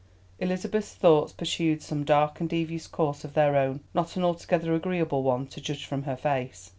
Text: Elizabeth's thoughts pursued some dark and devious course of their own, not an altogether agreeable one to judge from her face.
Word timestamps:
Elizabeth's 0.39 0.95
thoughts 0.95 1.31
pursued 1.31 1.79
some 1.83 2.03
dark 2.03 2.39
and 2.39 2.49
devious 2.49 2.87
course 2.87 3.23
of 3.23 3.35
their 3.35 3.55
own, 3.55 3.81
not 3.93 4.15
an 4.17 4.23
altogether 4.23 4.73
agreeable 4.73 5.21
one 5.21 5.45
to 5.45 5.61
judge 5.61 5.85
from 5.85 6.01
her 6.05 6.17
face. 6.17 6.69